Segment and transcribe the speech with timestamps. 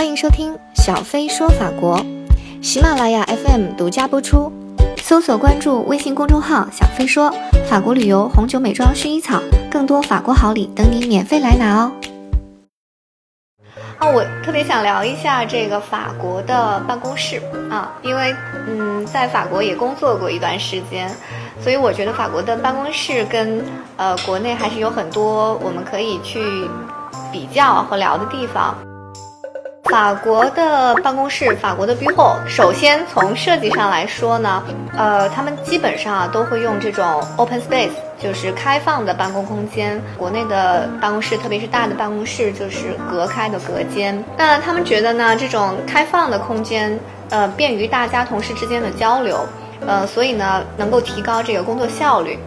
[0.00, 2.02] 欢迎收听小飞说法国，
[2.62, 4.50] 喜马拉雅 FM 独家播出，
[4.96, 7.30] 搜索关注微信公众号“小飞说
[7.68, 11.92] 法国旅游、红酒、美妆、薰衣草”，更多法国好礼等你免费来拿哦。
[13.98, 17.38] 啊，我特别想聊一下这个法国的办公室
[17.68, 18.34] 啊，因为
[18.68, 21.14] 嗯，在法国也工作过一段时间，
[21.62, 23.62] 所以我觉得法国的办公室跟
[23.98, 26.40] 呃国内还是有很多我们可以去
[27.30, 28.74] 比较和聊的地方。
[29.90, 34.62] 法国的办公室，法国的 bureau，首先从设计上来说呢，
[34.96, 37.90] 呃，他们基本上啊都会用这种 open space，
[38.22, 40.00] 就是开放的办公空间。
[40.16, 44.24] 国内的办公室，特别是大的办公室，就是隔开的隔间。
[44.38, 46.96] 那他们觉得呢，这种开放的空间，
[47.30, 49.44] 呃，便于大家同事之间的交流，
[49.84, 52.38] 呃，所以呢，能够提高这个工作效率。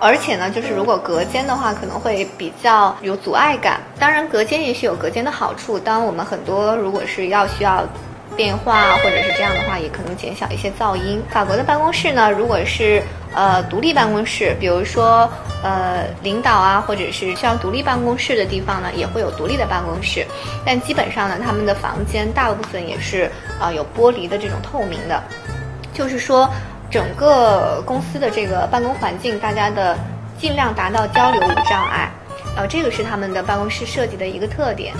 [0.00, 3.80] 而且呢，就是如果隔间的话，可能会比较有阻碍感。
[3.98, 5.78] 当然，隔间也许有隔间的好处。
[5.78, 7.84] 当我们很多如果是要需要
[8.36, 11.22] 电话或者是这样的话，也可能减小一些噪音。
[11.28, 13.02] 法国的办公室呢，如果是
[13.34, 15.30] 呃独立办公室，比如说
[15.62, 20.24] 呃领导啊，或者是需要独立办公室的地方呢，也会有独立的办公室。
[20.64, 23.30] 但基本上呢，他们的房间大部分也是
[23.60, 25.22] 啊有玻璃的这种透明的，
[25.92, 26.48] 就是说。
[26.90, 29.96] 整个公司的这个办公环境，大家的
[30.38, 32.10] 尽量达到交流无障碍，
[32.56, 34.92] 呃，这个是他们的办公室设计的一个特点。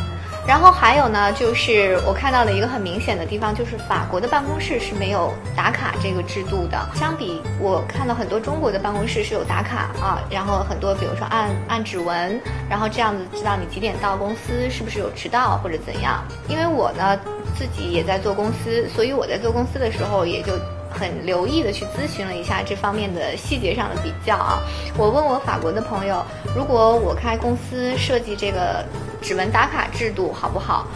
[0.47, 6.79] 然后还有呢，就是我看到的一个很明显的地方，就是法国的办公室是没有打卡这个制度的。
[6.95, 16.23] 相比我看到很多中国的办公室是有打卡啊，然后很多比如说按按指纹，然后这样子知道你几点到公司，是不是有迟到或者怎样。
[16.49, 17.19] 因为我呢
[17.57, 20.53] 自己也在做公司，所以我在做公司的时候也就。
[20.91, 24.59] 很留意的去咨询了一下这方面的细节上的比较啊，
[24.99, 26.23] 我问我法国的朋友，
[26.55, 28.85] 如果我开公司设计这个
[29.23, 30.87] 指纹打卡制度好不好？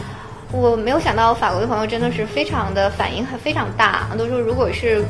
[0.51, 5.03] 我没有想到法国的朋友真的是非常的反应非常大，都说如果是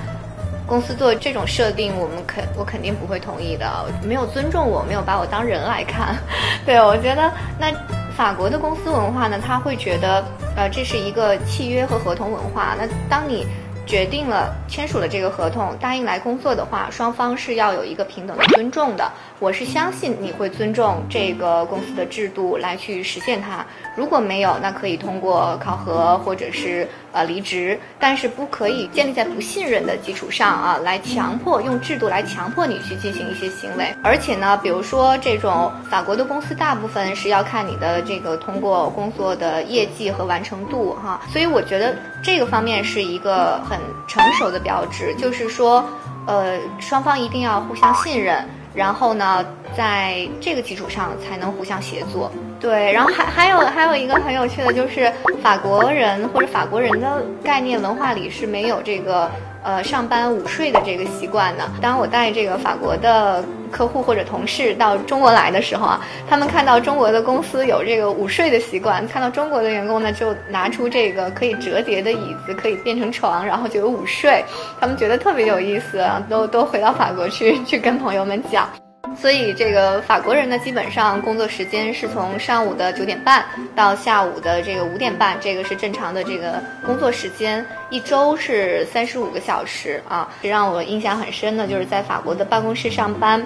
[0.66, 3.68] 公司做这种设定，我们肯我肯定不会同意的，
[4.03, 6.16] 没有尊重我，没有把我当人来看。
[6.66, 7.72] 对我觉得那
[8.16, 10.24] 法国的公司文化呢，他会觉得
[10.56, 13.45] 呃这是一个契约和合同文化，那当你。
[13.85, 19.12] 决定了签署了这个合同，答应来工作的话，双方是要有一个平等的尊重的。
[19.40, 23.66] 我是相信你会尊重这个公司的制度来去实现它。
[23.95, 33.92] 如果没有，那可以通过考核或者是呃离职，但是不可以建立在不信任的基础上啊，来强迫用制度来强迫你去进行一些行为。
[34.03, 45.84] 而且呢，比如说这种法国的公司，大部分是要看你的这个通过工作的业绩和完成度哈，所以我觉得这个方面是一个很成熟的标志，就是说，
[46.28, 48.46] 呃，双方一定要互相信任。
[48.74, 52.30] 然后呢，在这个基础上才能互相协作。
[52.60, 55.12] 对，然后还还有还有一个很有趣的就是，
[55.42, 59.30] 法国人或者法国人的概念文化里是没有这个。
[59.66, 61.68] 呃，上班午睡的这个习惯的？
[61.82, 66.00] 当我带这个法国的客户或者同事到中国来的时候啊，
[66.30, 74.46] 他们看到中国的公司有这个午睡的习惯，看到中国的员工呢，就拿出这个可以折叠的椅子，可以变成床，然后就有午睡，
[74.80, 78.70] 他们觉得特别有意思，都都回到法国去去跟朋友们讲。
[79.18, 83.46] 所以，这个法国人呢，基本上工作时间是从上午的九点半
[83.76, 87.66] 到下午的这个五点半，这个是正常的这个工作时间。
[87.90, 90.30] 一周是三十五个小时啊。
[90.42, 93.44] 让我印象很深的就是在法国的办公室上班，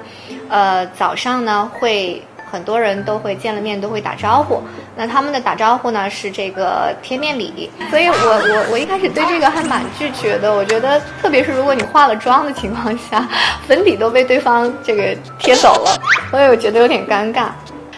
[0.49, 2.21] 呃，早上呢会。
[2.51, 4.61] 很多人都会见了面都会打招呼，
[4.95, 13.27] 那他们的打招呼呢是这个贴面礼，所以我我我一开始对这个还蛮拒绝的，我觉得特别是如果你化了妆的情况下，
[13.67, 15.97] 粉底都被对方这个贴走了，
[16.31, 17.49] 所以我觉得有点尴尬。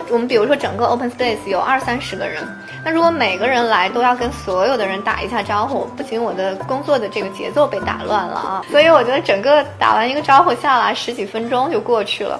[0.10, 2.44] 我们比如说整个 Open Space 有二三十个人，
[2.84, 12.38] 那如果每个人来都要跟所有的人打一下招呼，不仅我的工作的这个节奏被打乱了啊，所以我觉得整个打完一个招呼下来十几分钟就过去了。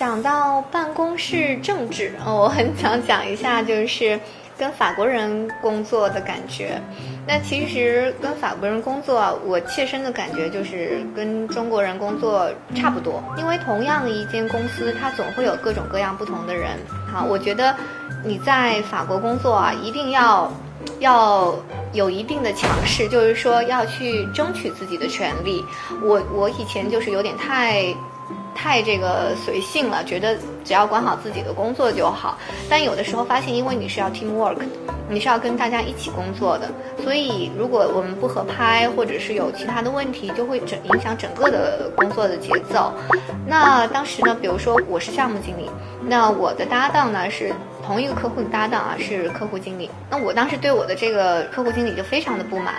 [0.00, 4.18] 讲到办公室政治，我很想讲一下，就是
[4.56, 6.80] 跟法国人工作的感觉。
[7.26, 13.22] 那其实跟法国人工作，我切身的感觉就是跟中国人工作差不多。
[13.36, 16.70] 因为同样的一间公司，它总会有各种各样不同的人。
[17.12, 17.76] 好，我觉得
[18.24, 20.50] 你在法国工作啊，一定要
[21.00, 21.54] 要
[21.92, 25.62] 有一定的强势，就是说要去争取自己的权利。
[26.02, 27.94] 我我以前就是有点太。
[28.54, 32.38] 太这个随性了，觉得只要管好自己的工作就好。
[32.68, 34.56] 但有的时候发现，因为你是要 team work，
[35.08, 36.70] 你是要跟大家一起工作的，
[37.02, 42.92] 所以如果我们不合拍，或者是有其他的问题，就会整影响整个的工作的节奏。
[43.46, 45.70] 那当时呢，比如说我是项目经理，
[46.02, 47.52] 那我的搭档呢是。
[47.82, 52.74] 同一个客户的搭档啊是客户经理，那我当时对我的这个客户经理就非常的不满。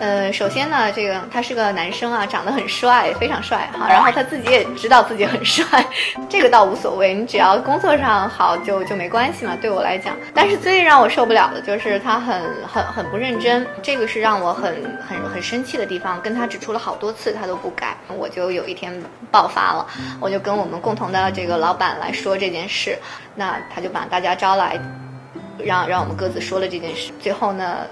[0.00, 3.88] 呃，首先呢，这个他是个男生啊，长得很帅，非常帅哈。
[3.88, 5.64] 然后他自己也知道自己很帅，
[6.28, 9.56] 这个倒无所谓，你只要工作上好就就没关系嘛。
[9.60, 16.20] 对我来讲，但是最让我受不了的就是他很很很不认真，这个是让我很很很生气的地方。
[16.20, 18.92] 跟他指出了好多次，他都不改，我就有一天
[19.30, 19.86] 爆发了，
[20.20, 22.98] 我就跟我们共同的这个老板来说这件事，
[23.34, 24.78] 那他就把大家招来，
[25.58, 27.12] 让让我们各自说了这件事。
[27.20, 27.86] 最后呢。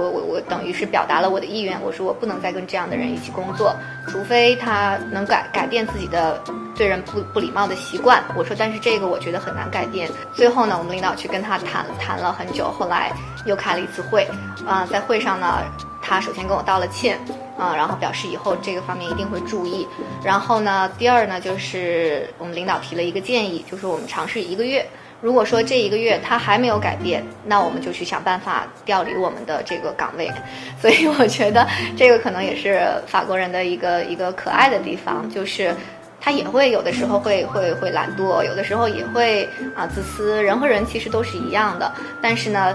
[0.00, 3.76] 我我我等于是表达了我的意愿，我说我不能再跟这样的人一起工作，
[4.08, 6.42] 除非他能改改变自己的
[6.74, 8.24] 对人不不礼貌的习惯。
[8.34, 10.08] 我说，但是这个我觉得很难改变。
[10.34, 13.12] 最后呢，我们领导去跟他谈谈了很久，后来
[13.44, 14.26] 又开了一次会，
[14.66, 15.62] 啊，在会上呢，
[16.00, 17.18] 他首先跟我道了歉，
[17.58, 19.86] 啊，然后表示以后这个方面一定会注意。
[20.24, 24.86] 然后呢，第二呢，就是我们领导提了一个建议，就是我们尝试一个月。
[25.20, 30.30] 如果说这一个月他还没有改变，那我们就去想办法调离我们的这个岗位。
[30.80, 35.74] 所以我觉得这个可能也是法国人的一个一个可爱的地方，就是
[36.20, 40.42] 他也会有的时候会会会懒惰，有的时候也会啊自私。
[40.42, 42.74] 人和人其实都是一样的，但是呢，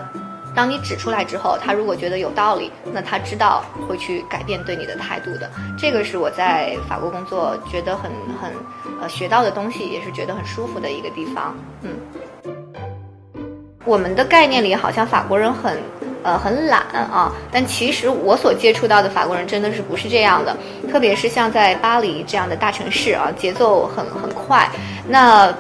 [0.56, 5.50] 当你指出来之后，他如果觉得有道理，那他知道会去改变对你的态度的。
[5.78, 8.52] 这个是我在法国工作觉得很很
[9.02, 11.56] 呃学到的东西，也是觉得很舒服的一个地方。
[11.82, 11.90] 嗯。
[13.86, 15.78] 我们的概念里好像法国人很，
[16.24, 17.32] 呃，很懒啊。
[17.52, 20.58] 但其实我所接触到的法国人真的是不是这样的。
[20.92, 24.68] 特别是像在巴黎这样的大城市啊，节奏很很快。
[25.08, 25.54] 那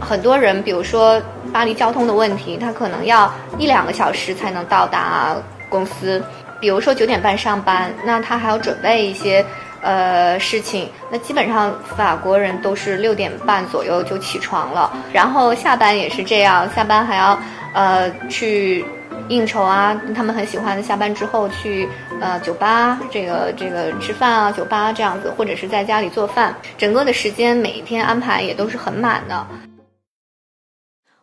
[0.00, 1.20] 很多人，比如说
[1.52, 5.36] 巴黎交通的问题，他可能要一两个小时才能到达
[5.68, 6.22] 公司。
[6.60, 9.44] 比如说九点半上班，那他还要准备一些
[9.80, 10.88] 呃事情。
[11.10, 17.36] 那基本上法国人都是六点半左右就起床了，然后下班也是这样，下班还要。
[17.72, 18.84] 呃，去
[19.28, 21.88] 应酬啊，他们很喜欢下班之后去
[22.20, 29.46] 呃酒吧，这个这个吃饭啊，酒吧这样子，或者是在家里做饭，整个的时间每一天安排也都是很满的。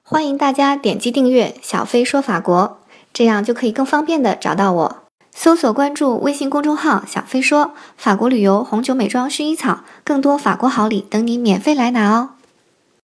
[0.02, 2.80] 欢迎大家点击订阅“小飞说法国”，
[3.14, 5.04] 这样就可以更方便的找到我。
[5.36, 12.32] 搜索关注微信公众号“小飞说法国旅游红酒美妆薰衣草”，更多法国好礼等你免费来拿哦。